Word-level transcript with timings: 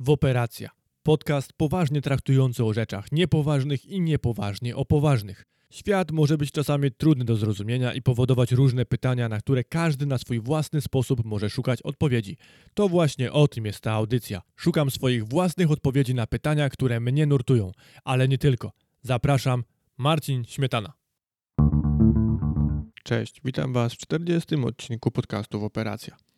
w 0.00 0.10
operacja. 0.10 0.70
Podcast 1.02 1.52
poważnie 1.52 2.02
traktujący 2.02 2.64
o 2.64 2.72
rzeczach 2.72 3.12
niepoważnych 3.12 3.86
i 3.86 4.00
niepoważnie 4.00 4.76
o 4.76 4.84
poważnych. 4.84 5.44
Świat 5.70 6.10
może 6.10 6.38
być 6.38 6.52
czasami 6.52 6.90
trudny 6.92 7.24
do 7.24 7.36
zrozumienia 7.36 7.94
i 7.94 8.02
powodować 8.02 8.52
różne 8.52 8.84
pytania, 8.84 9.28
na 9.28 9.38
które 9.38 9.64
każdy 9.64 10.06
na 10.06 10.18
swój 10.18 10.40
własny 10.40 10.80
sposób 10.80 11.24
może 11.24 11.50
szukać 11.50 11.82
odpowiedzi. 11.82 12.36
To 12.74 12.88
właśnie 12.88 13.32
o 13.32 13.48
tym 13.48 13.66
jest 13.66 13.80
ta 13.80 13.92
audycja. 13.92 14.42
Szukam 14.56 14.90
swoich 14.90 15.28
własnych 15.28 15.70
odpowiedzi 15.70 16.14
na 16.14 16.26
pytania, 16.26 16.68
które 16.68 17.00
mnie 17.00 17.26
nurtują, 17.26 17.72
ale 18.04 18.28
nie 18.28 18.38
tylko. 18.38 18.72
Zapraszam, 19.02 19.64
Marcin 19.98 20.44
Śmietana. 20.44 20.92
Cześć, 23.04 23.40
witam 23.44 23.72
Was 23.72 23.92
w 23.92 23.96
40. 23.96 24.54
odcinku 24.54 25.10
podcastu 25.10 25.64
Operacja. 25.64 26.29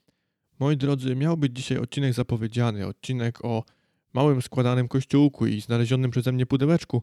Moi 0.59 0.77
drodzy, 0.77 1.17
miał 1.17 1.37
być 1.37 1.57
dzisiaj 1.57 1.79
odcinek 1.79 2.15
zapowiedziany, 2.15 2.87
odcinek 2.87 3.45
o 3.45 3.65
małym 4.13 4.43
składanym 4.43 4.89
kościółku 4.89 5.47
i 5.47 5.61
znalezionym 5.61 6.11
przeze 6.11 6.33
mnie 6.33 6.47
pudełeczku. 6.47 7.03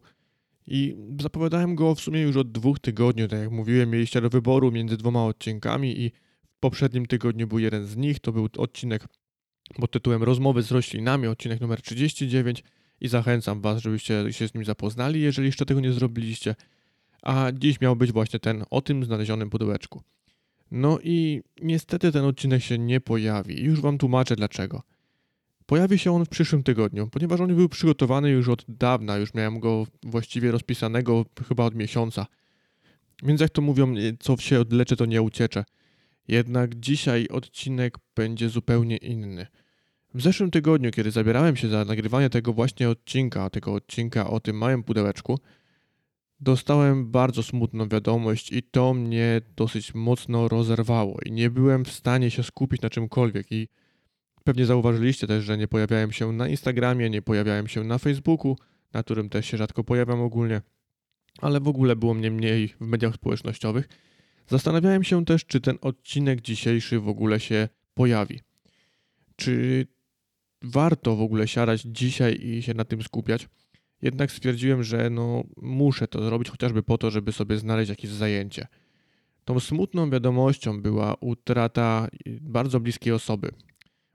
I 0.67 0.95
zapowiadałem 1.19 1.75
go 1.75 1.95
w 1.95 2.01
sumie 2.01 2.21
już 2.21 2.37
od 2.37 2.51
dwóch 2.51 2.79
tygodni, 2.79 3.27
tak 3.27 3.39
jak 3.39 3.51
mówiłem, 3.51 3.89
mieliście 3.89 4.21
do 4.21 4.29
wyboru 4.29 4.71
między 4.71 4.97
dwoma 4.97 5.25
odcinkami 5.25 6.01
i 6.01 6.11
w 6.49 6.59
poprzednim 6.59 7.05
tygodniu 7.05 7.47
był 7.47 7.59
jeden 7.59 7.85
z 7.85 7.97
nich, 7.97 8.19
to 8.19 8.31
był 8.31 8.49
odcinek 8.57 9.07
pod 9.79 9.91
tytułem 9.91 10.23
Rozmowy 10.23 10.63
z 10.63 10.71
roślinami, 10.71 11.27
odcinek 11.27 11.61
numer 11.61 11.81
39 11.81 12.63
i 13.01 13.07
zachęcam 13.07 13.61
Was, 13.61 13.81
żebyście 13.81 14.33
się 14.33 14.47
z 14.47 14.53
nim 14.53 14.65
zapoznali, 14.65 15.21
jeżeli 15.21 15.45
jeszcze 15.45 15.65
tego 15.65 15.79
nie 15.79 15.93
zrobiliście. 15.93 16.55
A 17.21 17.51
dziś 17.53 17.81
miał 17.81 17.95
być 17.95 18.11
właśnie 18.11 18.39
ten 18.39 18.63
o 18.69 18.81
tym 18.81 19.05
znalezionym 19.05 19.49
pudełeczku. 19.49 20.01
No 20.71 20.99
i 21.03 21.41
niestety 21.61 22.11
ten 22.11 22.25
odcinek 22.25 22.63
się 22.63 22.77
nie 22.77 23.01
pojawi. 23.01 23.63
Już 23.63 23.81
Wam 23.81 23.97
tłumaczę 23.97 24.35
dlaczego. 24.35 24.81
Pojawi 25.65 25.99
się 25.99 26.15
on 26.15 26.25
w 26.25 26.29
przyszłym 26.29 26.63
tygodniu, 26.63 27.07
ponieważ 27.07 27.39
on 27.39 27.55
był 27.55 27.69
przygotowany 27.69 28.29
już 28.29 28.49
od 28.49 28.65
dawna, 28.67 29.17
już 29.17 29.33
miałem 29.33 29.59
go 29.59 29.87
właściwie 30.03 30.51
rozpisanego 30.51 31.25
chyba 31.47 31.65
od 31.65 31.75
miesiąca. 31.75 32.25
Więc 33.23 33.41
jak 33.41 33.49
to 33.49 33.61
mówią, 33.61 33.93
co 34.19 34.37
się 34.37 34.59
odlecze, 34.59 34.95
to 34.95 35.05
nie 35.05 35.21
uciecze. 35.21 35.63
Jednak 36.27 36.75
dzisiaj 36.75 37.27
odcinek 37.27 37.97
będzie 38.15 38.49
zupełnie 38.49 38.97
inny. 38.97 39.47
W 40.13 40.21
zeszłym 40.21 40.51
tygodniu, 40.51 40.91
kiedy 40.91 41.11
zabierałem 41.11 41.55
się 41.55 41.67
za 41.67 41.85
nagrywanie 41.85 42.29
tego 42.29 42.53
właśnie 42.53 42.89
odcinka, 42.89 43.49
tego 43.49 43.73
odcinka 43.73 44.29
o 44.29 44.39
tym 44.39 44.57
małym 44.57 44.83
pudełeczku, 44.83 45.39
dostałem 46.41 47.11
bardzo 47.11 47.43
smutną 47.43 47.87
wiadomość 47.87 48.51
i 48.51 48.63
to 48.63 48.93
mnie 48.93 49.41
dosyć 49.55 49.93
mocno 49.93 50.47
rozerwało 50.47 51.19
i 51.25 51.31
nie 51.31 51.49
byłem 51.49 51.85
w 51.85 51.91
stanie 51.91 52.31
się 52.31 52.43
skupić 52.43 52.81
na 52.81 52.89
czymkolwiek 52.89 53.51
i 53.51 53.67
pewnie 54.43 54.65
zauważyliście 54.65 55.27
też, 55.27 55.43
że 55.43 55.57
nie 55.57 55.67
pojawiałem 55.67 56.11
się 56.11 56.31
na 56.31 56.47
Instagramie, 56.47 57.09
nie 57.09 57.21
pojawiałem 57.21 57.67
się 57.67 57.83
na 57.83 57.97
Facebooku, 57.97 58.55
na 58.93 59.03
którym 59.03 59.29
też 59.29 59.45
się 59.45 59.57
rzadko 59.57 59.83
pojawiam 59.83 60.21
ogólnie, 60.21 60.61
ale 61.41 61.59
w 61.59 61.67
ogóle 61.67 61.95
było 61.95 62.13
mnie 62.13 62.31
mniej 62.31 62.67
w 62.67 62.81
mediach 62.81 63.15
społecznościowych. 63.15 63.87
Zastanawiałem 64.47 65.03
się 65.03 65.25
też, 65.25 65.45
czy 65.45 65.61
ten 65.61 65.77
odcinek 65.81 66.41
dzisiejszy 66.41 66.99
w 66.99 67.07
ogóle 67.07 67.39
się 67.39 67.69
pojawi. 67.93 68.39
Czy 69.35 69.87
warto 70.61 71.15
w 71.15 71.21
ogóle 71.21 71.47
siadać 71.47 71.81
dzisiaj 71.81 72.39
i 72.41 72.61
się 72.61 72.73
na 72.73 72.85
tym 72.85 73.03
skupiać? 73.03 73.47
Jednak 74.01 74.31
stwierdziłem, 74.31 74.83
że 74.83 75.09
no, 75.09 75.43
muszę 75.57 76.07
to 76.07 76.23
zrobić 76.23 76.49
chociażby 76.49 76.83
po 76.83 76.97
to, 76.97 77.11
żeby 77.11 77.31
sobie 77.31 77.57
znaleźć 77.57 77.89
jakieś 77.89 78.11
zajęcie. 78.11 78.67
Tą 79.45 79.59
smutną 79.59 80.09
wiadomością 80.09 80.81
była 80.81 81.15
utrata 81.19 82.07
bardzo 82.41 82.79
bliskiej 82.79 83.13
osoby. 83.13 83.51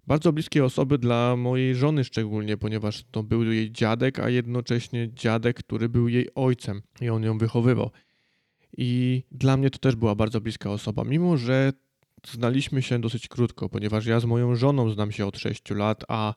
Bardzo 0.07 0.33
bliskiej 0.33 0.63
osoby 0.63 0.99
dla 0.99 1.37
mojej 1.37 1.75
żony 1.75 2.05
szczególnie, 2.05 2.57
ponieważ 2.57 3.05
to 3.11 3.23
był 3.23 3.53
jej 3.53 3.73
dziadek, 3.73 4.19
a 4.19 4.29
jednocześnie 4.29 5.13
dziadek, 5.13 5.57
który 5.57 5.89
był 5.89 6.09
jej 6.09 6.29
ojcem 6.35 6.83
i 7.01 7.09
on 7.09 7.23
ją 7.23 7.39
wychowywał. 7.39 7.91
I 8.77 9.23
dla 9.31 9.57
mnie 9.57 9.71
to 9.71 9.79
też 9.79 9.97
była 9.97 10.15
bardzo 10.15 10.41
bliska 10.41 10.71
osoba, 10.71 11.05
mimo 11.05 11.37
że 11.37 11.73
znaliśmy 12.33 12.83
się 12.83 13.01
dosyć 13.01 13.29
krótko, 13.29 13.69
ponieważ 13.69 14.07
ja 14.07 14.21
z 14.21 14.25
moją 14.25 14.57
żoną 14.57 14.91
znam 14.91 15.13
się 15.13 15.27
od 15.27 15.39
6 15.39 15.71
lat, 15.71 16.05
a 16.09 16.35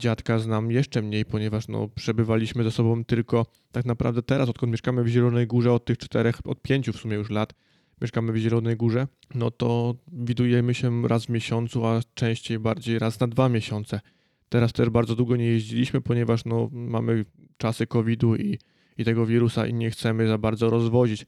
dziadka 0.00 0.38
znam 0.38 0.70
jeszcze 0.70 1.02
mniej, 1.02 1.24
ponieważ 1.24 1.68
no, 1.68 1.88
przebywaliśmy 1.88 2.64
ze 2.64 2.70
sobą 2.70 3.04
tylko 3.04 3.46
tak 3.72 3.84
naprawdę 3.84 4.22
teraz, 4.22 4.48
odkąd 4.48 4.72
mieszkamy 4.72 5.04
w 5.04 5.08
Zielonej 5.08 5.46
Górze, 5.46 5.72
od 5.72 5.84
tych 5.84 5.98
czterech, 5.98 6.40
od 6.44 6.62
pięciu 6.62 6.92
w 6.92 6.96
sumie 6.96 7.16
już 7.16 7.30
lat, 7.30 7.54
mieszkamy 8.00 8.32
w 8.32 8.36
Zielonej 8.36 8.76
Górze, 8.76 9.06
no 9.34 9.50
to 9.50 9.94
widujemy 10.12 10.74
się 10.74 11.08
raz 11.08 11.24
w 11.24 11.28
miesiącu, 11.28 11.86
a 11.86 12.00
częściej 12.14 12.58
bardziej 12.58 12.98
raz 12.98 13.20
na 13.20 13.26
dwa 13.26 13.48
miesiące. 13.48 14.00
Teraz 14.48 14.72
też 14.72 14.90
bardzo 14.90 15.16
długo 15.16 15.36
nie 15.36 15.46
jeździliśmy, 15.46 16.00
ponieważ 16.00 16.44
no, 16.44 16.68
mamy 16.72 17.24
czasy 17.56 17.86
COVID-u 17.86 18.36
i, 18.36 18.58
i 18.98 19.04
tego 19.04 19.26
wirusa 19.26 19.66
i 19.66 19.74
nie 19.74 19.90
chcemy 19.90 20.28
za 20.28 20.38
bardzo 20.38 20.70
rozwozić 20.70 21.26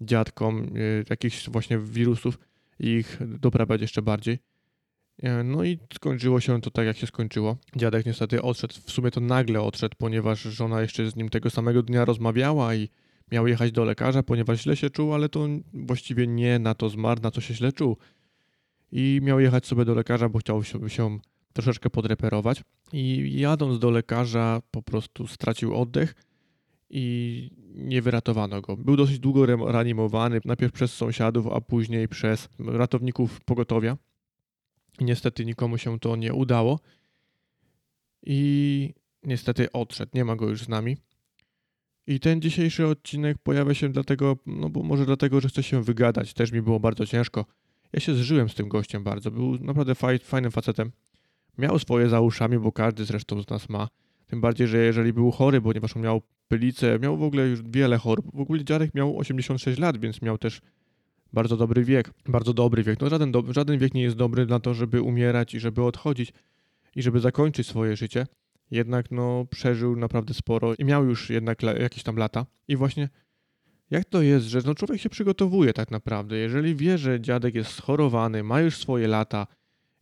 dziadkom 0.00 0.76
y, 0.76 1.04
jakichś 1.10 1.50
właśnie 1.50 1.78
wirusów 1.78 2.38
i 2.80 2.88
ich 2.88 3.18
doprawiać 3.38 3.80
jeszcze 3.80 4.02
bardziej. 4.02 4.38
E, 5.22 5.44
no 5.44 5.64
i 5.64 5.78
skończyło 5.94 6.40
się 6.40 6.60
to 6.60 6.70
tak, 6.70 6.86
jak 6.86 6.96
się 6.96 7.06
skończyło. 7.06 7.56
Dziadek 7.76 8.06
niestety 8.06 8.42
odszedł, 8.42 8.74
w 8.86 8.90
sumie 8.90 9.10
to 9.10 9.20
nagle 9.20 9.60
odszedł, 9.60 9.94
ponieważ 9.98 10.42
żona 10.42 10.80
jeszcze 10.80 11.10
z 11.10 11.16
nim 11.16 11.28
tego 11.28 11.50
samego 11.50 11.82
dnia 11.82 12.04
rozmawiała 12.04 12.74
i 12.74 12.88
miał 13.32 13.46
jechać 13.46 13.72
do 13.72 13.84
lekarza, 13.84 14.22
ponieważ 14.22 14.62
źle 14.62 14.76
się 14.76 14.90
czuł, 14.90 15.14
ale 15.14 15.28
to 15.28 15.48
właściwie 15.74 16.26
nie 16.26 16.58
na 16.58 16.74
to 16.74 16.88
zmarł, 16.88 17.20
na 17.22 17.30
co 17.30 17.40
się 17.40 17.54
źle 17.54 17.72
czuł. 17.72 17.96
I 18.92 19.20
miał 19.22 19.40
jechać 19.40 19.66
sobie 19.66 19.84
do 19.84 19.94
lekarza, 19.94 20.28
bo 20.28 20.38
chciał 20.38 20.64
się, 20.64 21.18
troszeczkę 21.52 21.90
podreperować. 21.90 22.62
I 22.92 23.32
jadąc 23.40 23.78
do 23.78 23.90
lekarza 23.90 24.62
po 24.70 24.82
prostu 24.82 25.26
stracił 25.26 25.74
oddech 25.74 26.14
i 26.90 27.50
nie 27.74 28.02
wyratowano 28.02 28.60
go. 28.60 28.76
Był 28.76 28.96
dosyć 28.96 29.18
długo 29.18 29.46
reanimowany, 29.46 30.40
najpierw 30.44 30.72
przez 30.72 30.92
sąsiadów, 30.92 31.46
a 31.46 31.60
później 31.60 32.08
przez 32.08 32.48
ratowników 32.58 33.40
pogotowia. 33.40 33.96
I 35.00 35.04
niestety 35.04 35.44
nikomu 35.44 35.78
się 35.78 35.98
to 35.98 36.16
nie 36.16 36.34
udało. 36.34 36.80
I 38.22 38.94
niestety 39.22 39.72
odszedł, 39.72 40.12
nie 40.14 40.24
ma 40.24 40.36
go 40.36 40.48
już 40.48 40.62
z 40.62 40.68
nami. 40.68 40.96
I 42.06 42.20
ten 42.20 42.40
dzisiejszy 42.40 42.86
odcinek 42.86 43.38
pojawia 43.38 43.74
się 43.74 43.88
dlatego, 43.88 44.36
no 44.46 44.68
bo 44.68 44.82
może 44.82 45.06
dlatego, 45.06 45.40
że 45.40 45.48
chcę 45.48 45.62
się 45.62 45.82
wygadać. 45.82 46.34
Też 46.34 46.52
mi 46.52 46.62
było 46.62 46.80
bardzo 46.80 47.06
ciężko. 47.06 47.44
Ja 47.92 48.00
się 48.00 48.14
zżyłem 48.14 48.48
z 48.48 48.54
tym 48.54 48.68
gościem 48.68 49.04
bardzo. 49.04 49.30
Był 49.30 49.58
naprawdę 49.58 49.94
faj, 49.94 50.18
fajnym 50.18 50.50
facetem. 50.50 50.92
Miał 51.58 51.78
swoje 51.78 52.08
za 52.08 52.20
uszami, 52.20 52.58
bo 52.58 52.72
każdy 52.72 53.04
zresztą 53.04 53.42
z 53.42 53.48
nas 53.48 53.68
ma. 53.68 53.88
Tym 54.26 54.40
bardziej, 54.40 54.68
że 54.68 54.78
jeżeli 54.78 55.12
był 55.12 55.30
chory, 55.30 55.60
ponieważ 55.60 55.96
on 55.96 56.02
miał 56.02 56.22
pylicę, 56.48 56.98
miał 56.98 57.16
w 57.16 57.22
ogóle 57.22 57.48
już 57.48 57.62
wiele 57.62 57.98
chorób. 57.98 58.26
W 58.34 58.40
ogóle 58.40 58.64
dziadek 58.64 58.94
miał 58.94 59.18
86 59.18 59.78
lat, 59.78 59.96
więc 59.96 60.22
miał 60.22 60.38
też 60.38 60.60
bardzo 61.34 61.56
dobry 61.56 61.84
wiek. 61.84 62.10
Bardzo 62.26 62.52
dobry 62.52 62.82
wiek. 62.82 63.00
No 63.00 63.08
żaden, 63.08 63.32
do, 63.32 63.44
żaden 63.52 63.78
wiek 63.78 63.94
nie 63.94 64.02
jest 64.02 64.16
dobry 64.16 64.46
na 64.46 64.60
to, 64.60 64.74
żeby 64.74 65.02
umierać 65.02 65.54
i 65.54 65.60
żeby 65.60 65.82
odchodzić 65.82 66.32
i 66.96 67.02
żeby 67.02 67.20
zakończyć 67.20 67.66
swoje 67.66 67.96
życie 67.96 68.26
jednak 68.70 69.10
no, 69.10 69.46
przeżył 69.50 69.96
naprawdę 69.96 70.34
sporo 70.34 70.74
i 70.74 70.84
miał 70.84 71.04
już 71.04 71.30
jednak 71.30 71.62
jakieś 71.62 72.02
tam 72.02 72.16
lata. 72.16 72.46
I 72.68 72.76
właśnie 72.76 73.08
jak 73.90 74.04
to 74.04 74.22
jest, 74.22 74.46
że 74.46 74.60
no, 74.66 74.74
człowiek 74.74 75.00
się 75.00 75.08
przygotowuje 75.08 75.72
tak 75.72 75.90
naprawdę. 75.90 76.36
Jeżeli 76.36 76.74
wie, 76.74 76.98
że 76.98 77.20
dziadek 77.20 77.54
jest 77.54 77.70
schorowany, 77.70 78.42
ma 78.42 78.60
już 78.60 78.76
swoje 78.76 79.08
lata 79.08 79.46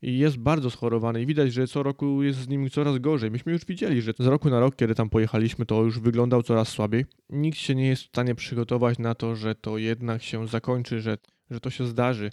jest 0.02 0.36
bardzo 0.36 0.70
schorowany 0.70 1.22
i 1.22 1.26
widać, 1.26 1.52
że 1.52 1.66
co 1.66 1.82
roku 1.82 2.22
jest 2.22 2.38
z 2.38 2.48
nim 2.48 2.70
coraz 2.70 2.98
gorzej. 2.98 3.30
Myśmy 3.30 3.52
już 3.52 3.64
widzieli, 3.64 4.02
że 4.02 4.12
z 4.18 4.26
roku 4.26 4.50
na 4.50 4.60
rok, 4.60 4.76
kiedy 4.76 4.94
tam 4.94 5.10
pojechaliśmy, 5.10 5.66
to 5.66 5.82
już 5.82 6.00
wyglądał 6.00 6.42
coraz 6.42 6.68
słabiej. 6.68 7.04
Nikt 7.30 7.58
się 7.58 7.74
nie 7.74 7.88
jest 7.88 8.02
w 8.02 8.06
stanie 8.06 8.34
przygotować 8.34 8.98
na 8.98 9.14
to, 9.14 9.36
że 9.36 9.54
to 9.54 9.78
jednak 9.78 10.22
się 10.22 10.48
zakończy, 10.48 11.00
że, 11.00 11.18
że 11.50 11.60
to 11.60 11.70
się 11.70 11.86
zdarzy. 11.86 12.30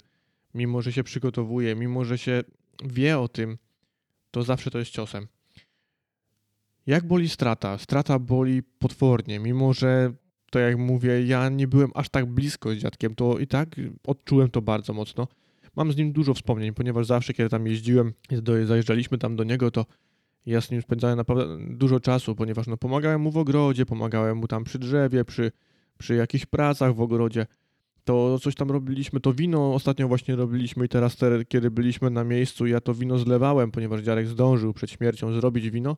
Mimo, 0.54 0.82
że 0.82 0.92
się 0.92 1.04
przygotowuje, 1.04 1.76
mimo, 1.76 2.04
że 2.04 2.18
się 2.18 2.42
wie 2.84 3.18
o 3.18 3.28
tym, 3.28 3.58
to 4.30 4.42
zawsze 4.42 4.70
to 4.70 4.78
jest 4.78 4.90
ciosem. 4.90 5.26
Jak 6.86 7.06
boli 7.06 7.28
strata? 7.28 7.78
Strata 7.78 8.18
boli 8.18 8.62
potwornie, 8.62 9.38
mimo 9.38 9.74
że 9.74 10.12
to 10.50 10.58
jak 10.58 10.78
mówię, 10.78 11.26
ja 11.26 11.48
nie 11.48 11.68
byłem 11.68 11.90
aż 11.94 12.08
tak 12.08 12.26
blisko 12.26 12.70
z 12.74 12.76
dziadkiem, 12.76 13.14
to 13.14 13.38
i 13.38 13.46
tak 13.46 13.68
odczułem 14.06 14.50
to 14.50 14.62
bardzo 14.62 14.92
mocno. 14.92 15.28
Mam 15.76 15.92
z 15.92 15.96
nim 15.96 16.12
dużo 16.12 16.34
wspomnień, 16.34 16.74
ponieważ 16.74 17.06
zawsze, 17.06 17.34
kiedy 17.34 17.50
tam 17.50 17.66
jeździłem, 17.66 18.12
zajeżdżaliśmy 18.64 19.18
tam 19.18 19.36
do 19.36 19.44
niego, 19.44 19.70
to 19.70 19.86
ja 20.46 20.60
z 20.60 20.70
nim 20.70 20.82
spędzałem 20.82 21.16
naprawdę 21.16 21.58
dużo 21.70 22.00
czasu, 22.00 22.34
ponieważ 22.34 22.66
no, 22.66 22.76
pomagałem 22.76 23.20
mu 23.20 23.30
w 23.30 23.36
ogrodzie, 23.36 23.86
pomagałem 23.86 24.38
mu 24.38 24.48
tam 24.48 24.64
przy 24.64 24.78
drzewie, 24.78 25.24
przy, 25.24 25.52
przy 25.98 26.14
jakichś 26.14 26.46
pracach 26.46 26.94
w 26.94 27.00
ogrodzie. 27.00 27.46
To 28.04 28.38
coś 28.38 28.54
tam 28.54 28.70
robiliśmy, 28.70 29.20
to 29.20 29.34
wino 29.34 29.74
ostatnio 29.74 30.08
właśnie 30.08 30.36
robiliśmy 30.36 30.84
i 30.84 30.88
teraz, 30.88 31.16
kiedy 31.48 31.70
byliśmy 31.70 32.10
na 32.10 32.24
miejscu, 32.24 32.66
ja 32.66 32.80
to 32.80 32.94
wino 32.94 33.18
zlewałem, 33.18 33.70
ponieważ 33.70 34.00
dziadek 34.00 34.26
zdążył 34.26 34.72
przed 34.72 34.90
śmiercią 34.90 35.32
zrobić 35.32 35.70
wino 35.70 35.96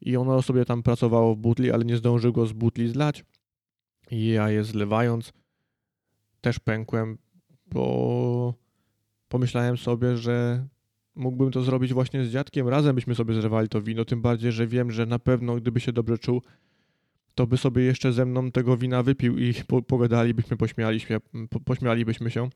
i 0.00 0.16
ono 0.16 0.42
sobie 0.42 0.64
tam 0.64 0.82
pracowało 0.82 1.34
w 1.34 1.38
butli, 1.38 1.72
ale 1.72 1.84
nie 1.84 1.96
zdążył 1.96 2.32
go 2.32 2.46
z 2.46 2.52
butli 2.52 2.88
zlać. 2.88 3.24
I 4.10 4.26
ja 4.26 4.50
je 4.50 4.64
zlewając 4.64 5.32
też 6.40 6.58
pękłem, 6.58 7.18
bo 7.66 7.82
pomyślałem 9.30 9.76
sobie, 9.76 10.16
że 10.16 10.66
mógłbym 11.14 11.50
to 11.50 11.62
zrobić 11.62 11.92
właśnie 11.92 12.24
z 12.24 12.30
dziadkiem, 12.30 12.68
razem 12.68 12.94
byśmy 12.94 13.14
sobie 13.14 13.34
zrywali 13.34 13.68
to 13.68 13.82
wino, 13.82 14.04
tym 14.04 14.22
bardziej, 14.22 14.52
że 14.52 14.66
wiem, 14.66 14.90
że 14.90 15.06
na 15.06 15.18
pewno 15.18 15.56
gdyby 15.56 15.80
się 15.80 15.92
dobrze 15.92 16.18
czuł, 16.18 16.42
to 17.34 17.46
by 17.46 17.56
sobie 17.56 17.82
jeszcze 17.82 18.12
ze 18.12 18.26
mną 18.26 18.50
tego 18.50 18.76
wina 18.76 19.02
wypił 19.02 19.38
i 19.38 19.54
po, 19.66 19.82
pogadalibyśmy, 19.82 20.56
pośmialiśmy, 20.56 21.20
po, 21.50 21.60
pośmialibyśmy 21.60 22.30
się. 22.30 22.48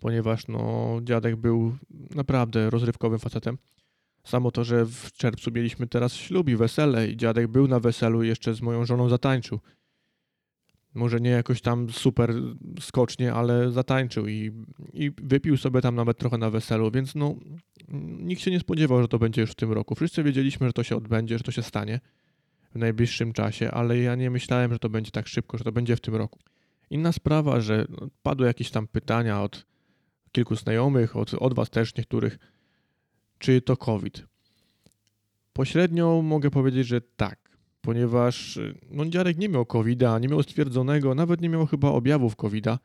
Ponieważ 0.00 0.48
no, 0.48 0.98
dziadek 1.02 1.36
był 1.36 1.76
naprawdę 2.14 2.70
rozrywkowym 2.70 3.18
facetem. 3.18 3.58
Samo 4.24 4.50
to, 4.50 4.64
że 4.64 4.86
w 4.86 5.12
czerwcu 5.12 5.50
mieliśmy 5.50 5.86
teraz 5.86 6.14
ślub 6.14 6.48
i 6.48 6.56
wesele 6.56 7.08
i 7.08 7.16
dziadek 7.16 7.48
był 7.48 7.68
na 7.68 7.80
weselu 7.80 8.22
i 8.22 8.28
jeszcze 8.28 8.54
z 8.54 8.62
moją 8.62 8.84
żoną 8.84 9.08
zatańczył. 9.08 9.60
Może 10.94 11.20
nie 11.20 11.30
jakoś 11.30 11.60
tam 11.60 11.90
super 11.90 12.34
skocznie, 12.80 13.32
ale 13.32 13.70
zatańczył 13.72 14.28
i, 14.28 14.52
i 14.92 15.10
wypił 15.22 15.56
sobie 15.56 15.80
tam 15.80 15.94
nawet 15.94 16.18
trochę 16.18 16.38
na 16.38 16.50
weselu, 16.50 16.90
więc 16.90 17.14
no 17.14 17.34
nikt 18.18 18.42
się 18.42 18.50
nie 18.50 18.60
spodziewał, 18.60 19.02
że 19.02 19.08
to 19.08 19.18
będzie 19.18 19.40
już 19.40 19.50
w 19.50 19.54
tym 19.54 19.72
roku. 19.72 19.94
Wszyscy 19.94 20.22
wiedzieliśmy, 20.22 20.66
że 20.66 20.72
to 20.72 20.82
się 20.82 20.96
odbędzie, 20.96 21.38
że 21.38 21.44
to 21.44 21.52
się 21.52 21.62
stanie 21.62 22.00
w 22.74 22.78
najbliższym 22.78 23.32
czasie, 23.32 23.70
ale 23.70 23.98
ja 23.98 24.14
nie 24.14 24.30
myślałem, 24.30 24.72
że 24.72 24.78
to 24.78 24.88
będzie 24.88 25.10
tak 25.10 25.28
szybko, 25.28 25.58
że 25.58 25.64
to 25.64 25.72
będzie 25.72 25.96
w 25.96 26.00
tym 26.00 26.14
roku. 26.16 26.38
Inna 26.90 27.12
sprawa, 27.12 27.60
że 27.60 27.86
padły 28.22 28.46
jakieś 28.46 28.70
tam 28.70 28.86
pytania 28.86 29.42
od 29.42 29.66
kilku 30.32 30.56
znajomych, 30.56 31.16
od, 31.16 31.34
od 31.34 31.54
was 31.54 31.70
też 31.70 31.96
niektórych, 31.96 32.38
czy 33.38 33.60
to 33.60 33.76
COVID. 33.76 34.24
Pośrednio 35.52 36.22
mogę 36.22 36.50
powiedzieć, 36.50 36.86
że 36.86 37.00
tak, 37.00 37.47
ponieważ 37.80 38.58
no, 38.90 39.06
dziadek 39.06 39.38
nie 39.38 39.48
miał 39.48 39.66
COVID-a, 39.66 40.18
nie 40.18 40.28
miał 40.28 40.42
stwierdzonego, 40.42 41.14
nawet 41.14 41.40
nie 41.40 41.48
miał 41.48 41.66
chyba 41.66 41.88
objawów 41.88 42.36
COVID-a, 42.36 42.78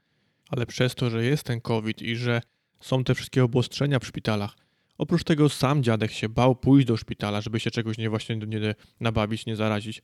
ale 0.49 0.65
przez 0.65 0.95
to, 0.95 1.09
że 1.09 1.25
jest 1.25 1.43
ten 1.43 1.61
COVID 1.61 2.01
i 2.01 2.15
że 2.15 2.41
są 2.79 3.03
te 3.03 3.15
wszystkie 3.15 3.43
obostrzenia 3.43 3.99
w 3.99 4.05
szpitalach, 4.05 4.55
Oprócz 4.97 5.23
tego 5.23 5.49
sam 5.49 5.83
dziadek 5.83 6.11
się 6.11 6.29
bał 6.29 6.55
pójść 6.55 6.87
do 6.87 6.97
szpitala, 6.97 7.41
żeby 7.41 7.59
się 7.59 7.71
czegoś 7.71 7.97
nie 7.97 8.09
właśnie 8.09 8.35
nie 8.35 8.75
nabawić, 8.99 9.45
nie 9.45 9.55
zarazić. 9.55 10.01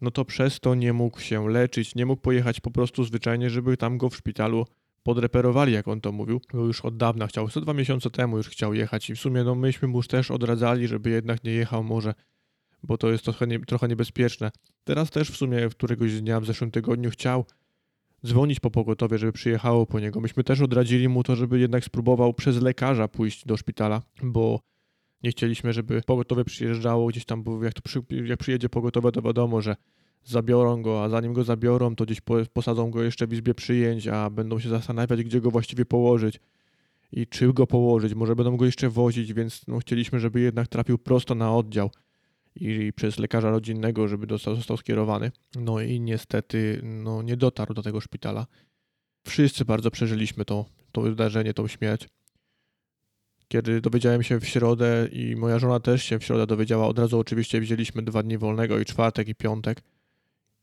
No 0.00 0.10
to 0.10 0.24
przez 0.24 0.60
to 0.60 0.74
nie 0.74 0.92
mógł 0.92 1.20
się 1.20 1.48
leczyć, 1.48 1.94
nie 1.94 2.06
mógł 2.06 2.22
pojechać 2.22 2.60
po 2.60 2.70
prostu 2.70 3.04
zwyczajnie, 3.04 3.50
żeby 3.50 3.76
tam 3.76 3.98
go 3.98 4.10
w 4.10 4.16
szpitalu 4.16 4.66
podreperowali, 5.02 5.72
jak 5.72 5.88
on 5.88 6.00
to 6.00 6.12
mówił. 6.12 6.40
Bo 6.52 6.58
już 6.58 6.80
od 6.80 6.96
dawna 6.96 7.26
chciał, 7.26 7.48
co 7.48 7.60
dwa 7.60 7.74
miesiące 7.74 8.10
temu 8.10 8.36
już 8.36 8.48
chciał 8.48 8.74
jechać 8.74 9.10
i 9.10 9.14
w 9.14 9.20
sumie 9.20 9.44
no 9.44 9.54
myśmy 9.54 9.88
mu 9.88 10.02
też 10.02 10.30
odradzali, 10.30 10.88
żeby 10.88 11.10
jednak 11.10 11.44
nie 11.44 11.52
jechał 11.52 11.84
może, 11.84 12.14
bo 12.82 12.98
to 12.98 13.10
jest 13.10 13.24
trochę, 13.24 13.46
nie, 13.46 13.60
trochę 13.60 13.88
niebezpieczne. 13.88 14.50
Teraz 14.84 15.10
też 15.10 15.30
w 15.30 15.36
sumie 15.36 15.68
któregoś 15.68 16.20
dnia 16.20 16.40
w 16.40 16.46
zeszłym 16.46 16.70
tygodniu 16.70 17.10
chciał, 17.10 17.44
dzwonić 18.26 18.60
po 18.60 18.70
pogotowie, 18.70 19.18
żeby 19.18 19.32
przyjechało 19.32 19.86
po 19.86 20.00
niego. 20.00 20.20
Myśmy 20.20 20.44
też 20.44 20.60
odradzili 20.60 21.08
mu 21.08 21.22
to, 21.22 21.36
żeby 21.36 21.58
jednak 21.58 21.84
spróbował 21.84 22.34
przez 22.34 22.62
lekarza 22.62 23.08
pójść 23.08 23.46
do 23.46 23.56
szpitala, 23.56 24.02
bo 24.22 24.60
nie 25.22 25.30
chcieliśmy, 25.30 25.72
żeby 25.72 26.02
pogotowie 26.02 26.44
przyjeżdżało 26.44 27.06
gdzieś 27.06 27.24
tam, 27.24 27.42
bo 27.42 27.64
jak, 27.64 27.74
to 27.74 27.82
przy, 27.82 28.02
jak 28.24 28.38
przyjedzie 28.38 28.68
pogotowe, 28.68 29.12
to 29.12 29.22
wiadomo, 29.22 29.60
że 29.60 29.76
zabiorą 30.24 30.82
go, 30.82 31.04
a 31.04 31.08
zanim 31.08 31.32
go 31.32 31.44
zabiorą, 31.44 31.96
to 31.96 32.04
gdzieś 32.04 32.18
posadzą 32.52 32.90
go 32.90 33.02
jeszcze 33.02 33.26
w 33.26 33.32
izbie 33.32 33.54
przyjęć, 33.54 34.08
a 34.08 34.30
będą 34.30 34.58
się 34.58 34.68
zastanawiać, 34.68 35.22
gdzie 35.22 35.40
go 35.40 35.50
właściwie 35.50 35.84
położyć 35.84 36.40
i 37.12 37.26
czy 37.26 37.52
go 37.52 37.66
położyć. 37.66 38.14
Może 38.14 38.36
będą 38.36 38.56
go 38.56 38.64
jeszcze 38.64 38.88
wozić, 38.88 39.32
więc 39.32 39.66
no, 39.66 39.78
chcieliśmy, 39.78 40.20
żeby 40.20 40.40
jednak 40.40 40.68
trafił 40.68 40.98
prosto 40.98 41.34
na 41.34 41.54
oddział 41.54 41.90
i 42.60 42.92
przez 42.92 43.18
lekarza 43.18 43.50
rodzinnego, 43.50 44.08
żeby 44.08 44.26
dostał, 44.26 44.56
został 44.56 44.76
skierowany. 44.76 45.32
No 45.56 45.80
i 45.80 46.00
niestety 46.00 46.80
no, 46.82 47.22
nie 47.22 47.36
dotarł 47.36 47.74
do 47.74 47.82
tego 47.82 48.00
szpitala. 48.00 48.46
Wszyscy 49.26 49.64
bardzo 49.64 49.90
przeżyliśmy 49.90 50.44
to, 50.44 50.64
to 50.92 51.00
wydarzenie, 51.00 51.54
tą 51.54 51.68
śmierć. 51.68 52.08
Kiedy 53.48 53.80
dowiedziałem 53.80 54.22
się 54.22 54.40
w 54.40 54.46
środę 54.46 55.08
i 55.12 55.36
moja 55.36 55.58
żona 55.58 55.80
też 55.80 56.02
się 56.02 56.18
w 56.18 56.24
środę 56.24 56.46
dowiedziała, 56.46 56.86
od 56.86 56.98
razu 56.98 57.18
oczywiście 57.18 57.60
wzięliśmy 57.60 58.02
dwa 58.02 58.22
dni 58.22 58.38
wolnego 58.38 58.78
i 58.78 58.84
czwartek 58.84 59.28
i 59.28 59.34
piątek 59.34 59.82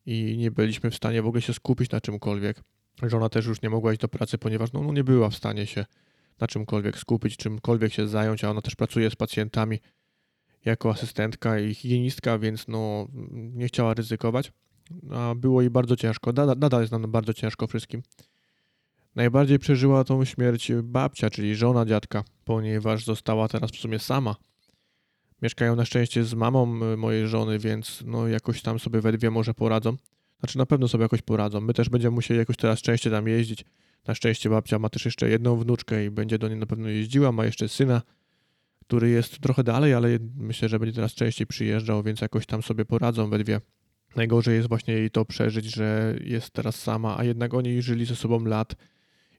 i 0.06 0.36
nie 0.38 0.50
byliśmy 0.50 0.90
w 0.90 0.94
stanie 0.94 1.22
w 1.22 1.26
ogóle 1.26 1.42
się 1.42 1.54
skupić 1.54 1.90
na 1.90 2.00
czymkolwiek. 2.00 2.62
Żona 3.02 3.28
też 3.28 3.46
już 3.46 3.62
nie 3.62 3.70
mogła 3.70 3.92
iść 3.92 4.00
do 4.00 4.08
pracy, 4.08 4.38
ponieważ 4.38 4.72
no, 4.72 4.82
no 4.82 4.92
nie 4.92 5.04
była 5.04 5.30
w 5.30 5.34
stanie 5.34 5.66
się 5.66 5.84
na 6.40 6.46
czymkolwiek 6.46 6.98
skupić, 6.98 7.36
czymkolwiek 7.36 7.92
się 7.92 8.08
zająć, 8.08 8.44
a 8.44 8.50
ona 8.50 8.62
też 8.62 8.74
pracuje 8.74 9.10
z 9.10 9.16
pacjentami 9.16 9.80
jako 10.66 10.90
asystentka 10.90 11.58
i 11.58 11.74
higienistka, 11.74 12.38
więc 12.38 12.68
no, 12.68 13.08
nie 13.32 13.66
chciała 13.66 13.94
ryzykować. 13.94 14.52
A 15.12 15.34
było 15.34 15.60
jej 15.60 15.70
bardzo 15.70 15.96
ciężko. 15.96 16.32
Nadal 16.56 16.80
jest 16.80 16.92
nam 16.92 17.10
bardzo 17.10 17.34
ciężko 17.34 17.66
wszystkim. 17.66 18.02
Najbardziej 19.14 19.58
przeżyła 19.58 20.04
tą 20.04 20.24
śmierć 20.24 20.72
babcia, 20.82 21.30
czyli 21.30 21.56
żona 21.56 21.86
dziadka, 21.86 22.24
ponieważ 22.44 23.04
została 23.04 23.48
teraz 23.48 23.70
w 23.70 23.76
sumie 23.76 23.98
sama. 23.98 24.36
Mieszkają 25.42 25.76
na 25.76 25.84
szczęście 25.84 26.24
z 26.24 26.34
mamą 26.34 26.66
mojej 26.96 27.28
żony, 27.28 27.58
więc 27.58 28.02
no 28.06 28.28
jakoś 28.28 28.62
tam 28.62 28.78
sobie 28.78 29.00
we 29.00 29.12
dwie 29.12 29.30
może 29.30 29.54
poradzą. 29.54 29.96
Znaczy 30.40 30.58
na 30.58 30.66
pewno 30.66 30.88
sobie 30.88 31.02
jakoś 31.02 31.22
poradzą. 31.22 31.60
My 31.60 31.74
też 31.74 31.88
będziemy 31.88 32.14
musieli 32.14 32.38
jakoś 32.38 32.56
teraz 32.56 32.82
częściej 32.82 33.12
tam 33.12 33.28
jeździć. 33.28 33.64
Na 34.06 34.14
szczęście 34.14 34.50
babcia 34.50 34.78
ma 34.78 34.88
też 34.88 35.04
jeszcze 35.04 35.28
jedną 35.28 35.56
wnuczkę 35.56 36.04
i 36.04 36.10
będzie 36.10 36.38
do 36.38 36.48
niej 36.48 36.58
na 36.58 36.66
pewno 36.66 36.88
jeździła. 36.88 37.32
Ma 37.32 37.44
jeszcze 37.44 37.68
syna, 37.68 38.02
który 38.86 39.10
jest 39.10 39.38
trochę 39.38 39.64
dalej, 39.64 39.94
ale 39.94 40.08
myślę, 40.36 40.68
że 40.68 40.78
będzie 40.78 40.94
teraz 40.94 41.14
częściej 41.14 41.46
przyjeżdżał, 41.46 42.02
więc 42.02 42.20
jakoś 42.20 42.46
tam 42.46 42.62
sobie 42.62 42.84
poradzą 42.84 43.30
we 43.30 43.38
dwie. 43.38 43.60
Najgorzej 44.16 44.56
jest 44.56 44.68
właśnie 44.68 44.94
jej 44.94 45.10
to 45.10 45.24
przeżyć, 45.24 45.74
że 45.74 46.16
jest 46.24 46.50
teraz 46.50 46.82
sama, 46.82 47.18
a 47.18 47.24
jednak 47.24 47.54
oni 47.54 47.82
żyli 47.82 48.04
ze 48.04 48.16
sobą 48.16 48.44
lat 48.44 48.74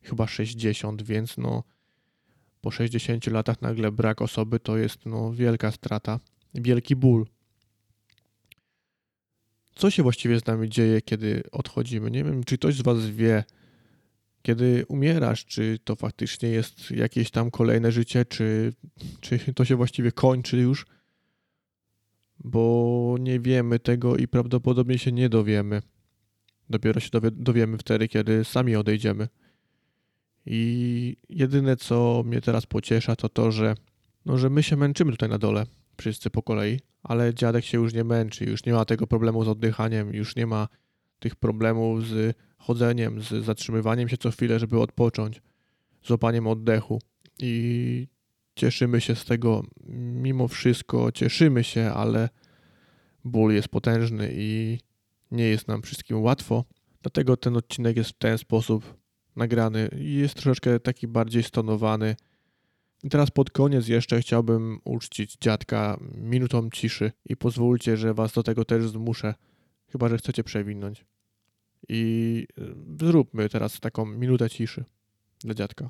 chyba 0.02 0.28
60, 0.28 1.04
więc 1.04 1.38
no 1.38 1.64
po 2.62 2.72
60 2.72 3.28
latach 3.28 3.62
nagle 3.62 3.92
brak 3.92 4.22
osoby 4.22 4.60
to 4.60 4.78
jest 4.78 5.06
no 5.06 5.34
wielka 5.34 5.72
strata, 5.72 6.20
wielki 6.54 6.96
ból. 6.96 7.26
Co 9.76 9.90
się 9.90 10.04
właściwie 10.04 10.40
z 10.40 10.46
nami 10.46 10.70
dzieje, 10.70 11.02
kiedy 11.02 11.44
odchodzimy? 11.52 12.12
Nie 12.12 12.24
wiem, 12.24 12.44
czy 12.44 12.58
ktoś 12.58 12.76
z 12.76 12.82
Was 12.82 13.06
wie, 13.10 13.44
kiedy 14.48 14.86
umierasz, 14.88 15.46
czy 15.46 15.80
to 15.84 15.96
faktycznie 15.96 16.50
jest 16.50 16.92
jakieś 16.92 17.32
tam 17.32 17.52
kolejne 17.52 17.92
życie, 17.92 18.26
czy, 18.26 18.74
czy 19.20 19.54
to 19.54 19.66
się 19.66 19.76
właściwie 19.76 20.12
kończy 20.12 20.58
już, 20.58 20.86
bo 22.40 23.16
nie 23.20 23.40
wiemy 23.40 23.80
tego 23.80 24.18
i 24.18 24.28
prawdopodobnie 24.28 24.98
się 24.98 25.12
nie 25.12 25.30
dowiemy. 25.30 25.82
Dopiero 26.70 27.00
się 27.00 27.10
dowie, 27.10 27.32
dowiemy 27.32 27.78
wtedy, 27.78 28.08
kiedy 28.08 28.44
sami 28.44 28.76
odejdziemy. 28.76 29.28
I 30.46 31.16
jedyne, 31.30 31.78
co 31.78 32.24
mnie 32.26 32.42
teraz 32.42 32.66
pociesza, 32.66 33.16
to 33.16 33.30
to, 33.30 33.52
że, 33.52 33.76
no, 34.26 34.38
że 34.38 34.50
my 34.50 34.64
się 34.64 34.76
męczymy 34.76 35.12
tutaj 35.12 35.30
na 35.30 35.38
dole, 35.38 35.66
wszyscy 35.98 36.30
po 36.30 36.44
kolei, 36.44 36.80
ale 37.04 37.34
dziadek 37.34 37.66
się 37.66 37.78
już 37.78 37.94
nie 37.94 38.04
męczy, 38.04 38.46
już 38.46 38.66
nie 38.66 38.74
ma 38.74 38.86
tego 38.86 39.08
problemu 39.08 39.44
z 39.44 39.48
oddychaniem, 39.48 40.14
już 40.14 40.36
nie 40.36 40.48
ma 40.48 40.68
tych 41.20 41.36
problemów 41.36 42.08
z 42.08 42.38
chodzeniem, 42.58 43.22
z 43.22 43.46
zatrzymywaniem 43.46 44.10
się 44.10 44.18
co 44.18 44.32
chwilę, 44.32 44.60
żeby 44.60 44.80
odpocząć, 44.80 45.42
z 46.04 46.10
łapaniem 46.10 46.48
oddechu. 46.48 47.02
I 47.40 48.08
cieszymy 48.56 49.02
się 49.02 49.16
z 49.16 49.26
tego, 49.26 49.64
mimo 50.14 50.48
wszystko 50.48 51.12
cieszymy 51.12 51.64
się, 51.64 51.92
ale 51.92 52.30
ból 53.26 53.54
jest 53.54 53.68
potężny 53.68 54.30
i 54.34 54.80
nie 55.32 55.44
jest 55.44 55.68
nam 55.68 55.82
wszystkim 55.82 56.22
łatwo. 56.22 56.66
Dlatego 57.02 57.38
ten 57.38 57.58
odcinek 57.58 57.98
jest 57.98 58.10
w 58.10 58.18
ten 58.18 58.38
sposób 58.38 58.98
nagrany 59.36 59.90
i 60.00 60.14
jest 60.14 60.36
troszeczkę 60.36 60.80
taki 60.80 61.08
bardziej 61.08 61.44
stonowany. 61.44 62.16
I 63.04 63.10
teraz 63.10 63.32
pod 63.32 63.52
koniec 63.52 63.88
jeszcze 63.88 64.20
chciałbym 64.20 64.80
uczcić 64.84 65.38
dziadka 65.42 66.00
minutą 66.16 66.70
ciszy 66.70 67.12
i 67.26 67.38
pozwólcie, 67.38 67.98
że 67.98 68.14
was 68.14 68.34
do 68.34 68.44
tego 68.44 68.66
też 68.66 68.90
zmuszę, 68.90 69.34
chyba 69.92 70.10
że 70.10 70.18
chcecie 70.18 70.44
przewinąć. 70.44 71.06
I 71.90 72.48
y, 72.60 72.76
zróbmy 73.00 73.50
teraz 73.50 73.80
taką 73.80 74.06
minutę 74.06 74.50
ciszy 74.50 74.86
dla 75.40 75.54
dziadka. 75.54 75.88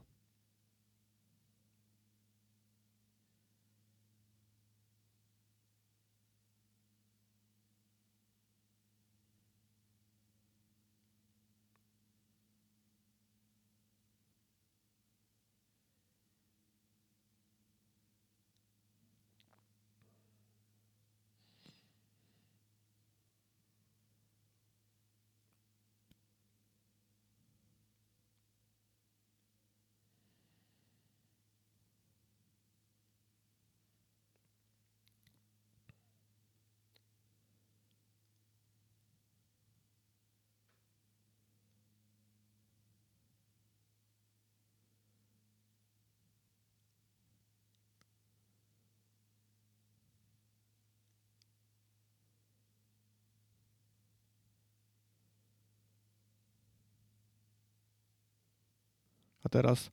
A 59.48 59.50
teraz, 59.50 59.92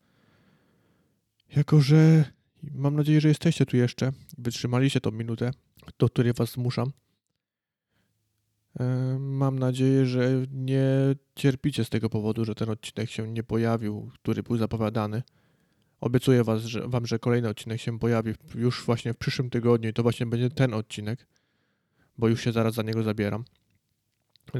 jako 1.56 1.80
że 1.80 2.24
mam 2.74 2.96
nadzieję, 2.96 3.20
że 3.20 3.28
jesteście 3.28 3.66
tu 3.66 3.76
jeszcze, 3.76 4.12
wytrzymaliście 4.38 5.00
tą 5.00 5.10
minutę, 5.10 5.50
do 5.98 6.08
której 6.08 6.32
was 6.32 6.50
zmuszam. 6.50 6.92
Mam 9.18 9.58
nadzieję, 9.58 10.06
że 10.06 10.46
nie 10.52 10.86
cierpicie 11.34 11.84
z 11.84 11.90
tego 11.90 12.10
powodu, 12.10 12.44
że 12.44 12.54
ten 12.54 12.70
odcinek 12.70 13.10
się 13.10 13.28
nie 13.28 13.42
pojawił, 13.42 14.10
który 14.14 14.42
był 14.42 14.56
zapowiadany. 14.56 15.22
Obiecuję 16.00 16.44
was, 16.44 16.62
że, 16.62 16.88
wam, 16.88 17.06
że 17.06 17.18
kolejny 17.18 17.48
odcinek 17.48 17.80
się 17.80 17.98
pojawi 17.98 18.32
już 18.54 18.84
właśnie 18.84 19.12
w 19.12 19.16
przyszłym 19.16 19.50
tygodniu 19.50 19.90
i 19.90 19.92
to 19.92 20.02
właśnie 20.02 20.26
będzie 20.26 20.50
ten 20.50 20.74
odcinek, 20.74 21.26
bo 22.18 22.28
już 22.28 22.40
się 22.40 22.52
zaraz 22.52 22.74
za 22.74 22.82
niego 22.82 23.02
zabieram. 23.02 23.44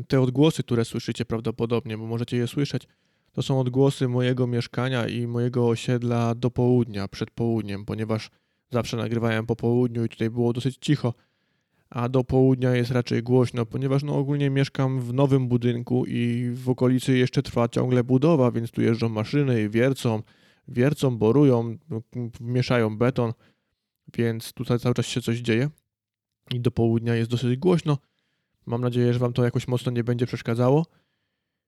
Te 0.08 0.20
odgłosy, 0.20 0.62
które 0.62 0.84
słyszycie 0.84 1.24
prawdopodobnie, 1.24 1.98
bo 1.98 2.06
możecie 2.06 2.36
je 2.36 2.46
słyszeć, 2.46 2.88
to 3.34 3.42
są 3.42 3.60
odgłosy 3.60 4.08
mojego 4.08 4.46
mieszkania 4.46 5.08
i 5.08 5.26
mojego 5.26 5.68
osiedla 5.68 6.34
do 6.34 6.50
południa, 6.50 7.08
przed 7.08 7.30
południem, 7.30 7.84
ponieważ 7.84 8.30
zawsze 8.70 8.96
nagrywałem 8.96 9.46
po 9.46 9.56
południu 9.56 10.04
i 10.04 10.08
tutaj 10.08 10.30
było 10.30 10.52
dosyć 10.52 10.76
cicho, 10.80 11.14
a 11.90 12.08
do 12.08 12.24
południa 12.24 12.76
jest 12.76 12.90
raczej 12.90 13.22
głośno, 13.22 13.66
ponieważ 13.66 14.02
no 14.02 14.16
ogólnie 14.16 14.50
mieszkam 14.50 15.00
w 15.00 15.12
nowym 15.14 15.48
budynku 15.48 16.04
i 16.06 16.50
w 16.54 16.68
okolicy 16.68 17.18
jeszcze 17.18 17.42
trwa 17.42 17.68
ciągle 17.68 18.04
budowa, 18.04 18.50
więc 18.50 18.70
tu 18.70 18.82
jeżdżą 18.82 19.08
maszyny 19.08 19.62
i 19.62 19.68
wiercą, 19.68 20.22
wiercą, 20.68 21.18
borują, 21.18 21.76
mieszają 22.40 22.98
beton, 22.98 23.32
więc 24.16 24.52
tutaj 24.52 24.78
cały 24.78 24.94
czas 24.94 25.06
się 25.06 25.20
coś 25.20 25.38
dzieje 25.38 25.70
i 26.54 26.60
do 26.60 26.70
południa 26.70 27.14
jest 27.14 27.30
dosyć 27.30 27.56
głośno. 27.56 27.98
Mam 28.66 28.80
nadzieję, 28.80 29.12
że 29.12 29.18
Wam 29.18 29.32
to 29.32 29.44
jakoś 29.44 29.68
mocno 29.68 29.92
nie 29.92 30.04
będzie 30.04 30.26
przeszkadzało. 30.26 30.86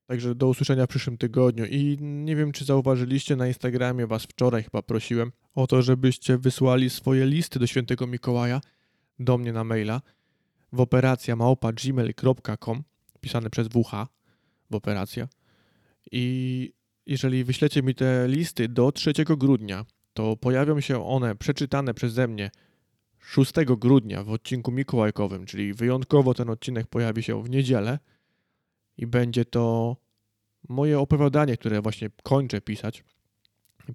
Także 0.07 0.35
do 0.35 0.49
usłyszenia 0.49 0.87
w 0.87 0.89
przyszłym 0.89 1.19
tygodniu. 1.19 1.65
I 1.65 1.97
nie 2.01 2.37
wiem, 2.37 2.53
czy 2.53 2.65
zauważyliście 2.65 3.37
na 3.37 3.47
Instagramie, 3.47 4.07
Was 4.07 4.23
wczoraj 4.23 4.63
chyba 4.63 4.83
prosiłem 4.83 5.33
o 5.55 5.67
to, 5.67 5.83
żebyście 5.83 6.39
wysłali 6.39 6.91
swoje 6.91 7.27
listy 7.27 7.59
do 7.59 7.67
świętego 7.67 8.07
Mikołaja 8.07 8.61
do 9.19 9.39
mnie 9.39 9.53
na 9.53 9.65
maila 9.65 10.01
w 10.73 10.81
operacja 10.81 11.37
małpa 11.37 11.73
gmail.com 11.73 12.83
pisane 13.21 13.51
przez 13.51 13.69
WH 13.69 14.07
w 14.71 14.75
operacja. 14.75 15.29
I 16.13 16.73
jeżeli 17.07 17.45
wyślecie 17.45 17.83
mi 17.83 17.95
te 17.95 18.29
listy 18.29 18.69
do 18.69 18.93
3 18.93 19.13
grudnia, 19.25 19.85
to 20.13 20.37
pojawią 20.37 20.81
się 20.81 21.07
one 21.07 21.37
przeczytane 21.37 21.95
przeze 21.95 22.29
mnie 22.29 22.51
6 23.21 23.53
grudnia 23.79 24.25
w 24.25 24.31
odcinku 24.31 24.73
mikołajkowym, 24.73 25.47
czyli 25.47 25.75
wyjątkowo 25.75 26.35
ten 26.35 26.51
odcinek 26.51 26.87
pojawi 26.87 27.23
się 27.23 27.43
w 27.43 27.51
niedzielę 27.51 27.99
i 28.99 29.07
będzie 29.07 29.45
to 29.45 29.97
moje 30.69 31.01
opowiadanie, 31.01 31.57
które 31.57 31.83
właśnie 31.83 32.11
kończę 32.23 32.61
pisać. 32.61 33.05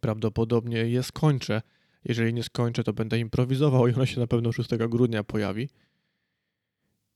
Prawdopodobnie 0.01 0.77
je 0.77 1.03
skończę. 1.03 1.61
Jeżeli 2.05 2.33
nie 2.33 2.43
skończę, 2.43 2.83
to 2.83 2.93
będę 2.93 3.19
improwizował 3.19 3.87
i 3.87 3.93
ono 3.93 4.05
się 4.05 4.19
na 4.19 4.27
pewno 4.27 4.51
6 4.51 4.69
grudnia 4.89 5.23
pojawi. 5.23 5.69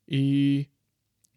I 0.07 0.65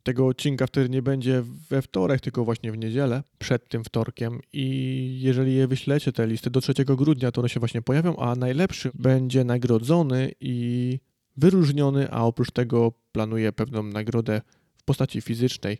tego 0.02 0.26
odcinka 0.26 0.66
wtedy 0.66 0.88
nie 0.88 1.02
będzie 1.02 1.42
we 1.70 1.82
wtorek, 1.82 2.20
tylko 2.20 2.44
właśnie 2.44 2.72
w 2.72 2.78
niedzielę, 2.78 3.22
przed 3.38 3.68
tym 3.68 3.84
wtorkiem. 3.84 4.40
I 4.52 5.18
jeżeli 5.20 5.54
je 5.54 5.68
wyślecie, 5.68 6.12
te 6.12 6.26
listy 6.26 6.50
do 6.50 6.60
3 6.60 6.74
grudnia, 6.84 7.32
to 7.32 7.40
one 7.40 7.48
się 7.48 7.60
właśnie 7.60 7.82
pojawią, 7.82 8.16
a 8.16 8.34
najlepszy 8.34 8.90
będzie 8.94 9.44
nagrodzony 9.44 10.32
i 10.40 10.98
wyróżniony, 11.36 12.10
a 12.10 12.24
oprócz 12.24 12.50
tego 12.50 12.92
planuję 13.12 13.52
pewną 13.52 13.82
nagrodę 13.82 14.40
w 14.76 14.84
postaci 14.84 15.20
fizycznej 15.20 15.78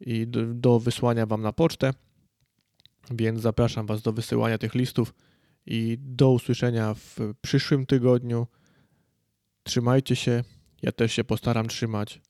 i 0.00 0.26
do, 0.26 0.54
do 0.54 0.80
wysłania 0.80 1.26
Wam 1.26 1.42
na 1.42 1.52
pocztę. 1.52 1.94
Więc 3.10 3.40
zapraszam 3.40 3.86
Was 3.86 4.02
do 4.02 4.12
wysyłania 4.12 4.58
tych 4.58 4.74
listów 4.74 5.14
i 5.66 5.98
do 6.00 6.30
usłyszenia 6.30 6.94
w 6.94 7.16
przyszłym 7.40 7.86
tygodniu. 7.86 8.46
Trzymajcie 9.62 10.16
się, 10.16 10.44
ja 10.82 10.92
też 10.92 11.12
się 11.12 11.24
postaram 11.24 11.68
trzymać. 11.68 12.20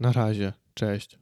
Na 0.00 0.12
razie, 0.12 0.52
cześć. 0.74 1.18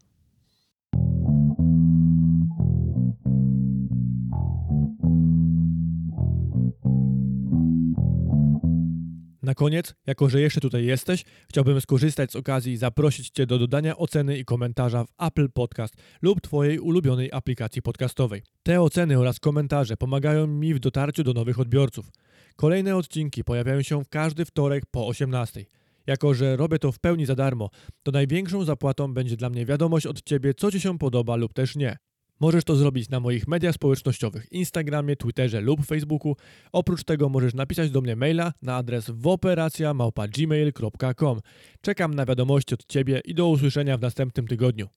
Na 9.46 9.54
koniec, 9.54 9.94
jako 10.06 10.28
że 10.28 10.40
jeszcze 10.40 10.60
tutaj 10.60 10.84
jesteś, 10.84 11.24
chciałbym 11.48 11.80
skorzystać 11.80 12.32
z 12.32 12.36
okazji 12.36 12.72
i 12.72 12.76
zaprosić 12.76 13.30
Cię 13.30 13.46
do 13.46 13.58
dodania 13.58 13.96
oceny 13.96 14.38
i 14.38 14.44
komentarza 14.44 15.04
w 15.04 15.12
Apple 15.18 15.48
Podcast 15.50 15.94
lub 16.22 16.40
Twojej 16.40 16.78
ulubionej 16.78 17.32
aplikacji 17.32 17.82
podcastowej. 17.82 18.42
Te 18.62 18.80
oceny 18.80 19.18
oraz 19.18 19.40
komentarze 19.40 19.96
pomagają 19.96 20.46
mi 20.46 20.74
w 20.74 20.78
dotarciu 20.78 21.24
do 21.24 21.32
nowych 21.32 21.60
odbiorców. 21.60 22.10
Kolejne 22.56 22.96
odcinki 22.96 23.44
pojawiają 23.44 23.82
się 23.82 24.04
w 24.04 24.08
każdy 24.08 24.44
wtorek 24.44 24.86
po 24.90 25.06
18. 25.06 25.64
Jako, 26.06 26.34
że 26.34 26.56
robię 26.56 26.78
to 26.78 26.92
w 26.92 26.98
pełni 26.98 27.26
za 27.26 27.34
darmo, 27.34 27.70
to 28.02 28.12
największą 28.12 28.64
zapłatą 28.64 29.14
będzie 29.14 29.36
dla 29.36 29.50
mnie 29.50 29.66
wiadomość 29.66 30.06
od 30.06 30.22
Ciebie, 30.22 30.54
co 30.54 30.70
Ci 30.70 30.80
się 30.80 30.98
podoba 30.98 31.36
lub 31.36 31.52
też 31.52 31.76
nie. 31.76 31.96
Możesz 32.40 32.64
to 32.64 32.76
zrobić 32.76 33.08
na 33.08 33.20
moich 33.20 33.48
mediach 33.48 33.74
społecznościowych, 33.74 34.52
Instagramie, 34.52 35.16
Twitterze 35.16 35.60
lub 35.60 35.86
Facebooku. 35.86 36.36
Oprócz 36.72 37.04
tego 37.04 37.28
możesz 37.28 37.54
napisać 37.54 37.90
do 37.90 38.00
mnie 38.00 38.16
maila 38.16 38.52
na 38.62 38.76
adres 38.76 39.10
wooperacja.gmail.com. 39.10 41.40
Czekam 41.80 42.14
na 42.14 42.26
wiadomości 42.26 42.74
od 42.74 42.86
Ciebie 42.86 43.20
i 43.24 43.34
do 43.34 43.48
usłyszenia 43.48 43.98
w 43.98 44.00
następnym 44.00 44.46
tygodniu. 44.46 44.88